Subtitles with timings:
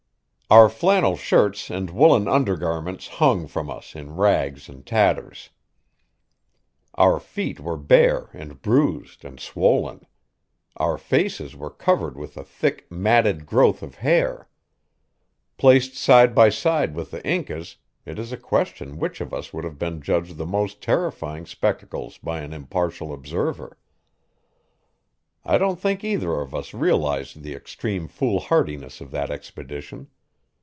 [0.51, 5.49] Our flannel shirts and woolen undergarments hung from us in rags and tatters.
[6.95, 10.05] Our feet were bare and bruised and swollen.
[10.75, 14.49] Our faces were covered with a thick, matted growth of hair.
[15.57, 19.63] Placed side by side with the Incas it is a question which of us would
[19.63, 23.77] have been judged the most terrifying spectacles by an impartial observer.
[25.45, 30.09] I don't think either of us realized the extreme foolhardiness of that expedition.